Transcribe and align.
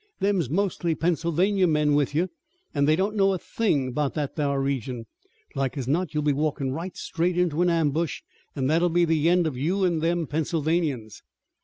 Them's 0.19 0.49
mostly 0.49 0.95
Pennsylvania 0.95 1.67
men 1.67 1.93
with 1.93 2.15
you, 2.15 2.31
an' 2.73 2.85
they 2.85 2.95
don't 2.95 3.15
know 3.15 3.33
a 3.33 3.37
thing 3.37 3.91
'bout 3.91 4.15
that 4.15 4.35
thar 4.35 4.59
region. 4.59 5.05
Like 5.53 5.77
as 5.77 5.87
not 5.87 6.15
you'll 6.15 6.23
be 6.23 6.33
walkin' 6.33 6.71
right 6.71 6.97
straight 6.97 7.37
into 7.37 7.61
an 7.61 7.69
ambush, 7.69 8.21
an' 8.55 8.65
that'll 8.65 8.89
be 8.89 9.05
the 9.05 9.29
end 9.29 9.45
of 9.45 9.57
you 9.59 9.85
an' 9.85 9.99
them 9.99 10.25
Pennsylvanians." 10.25 11.21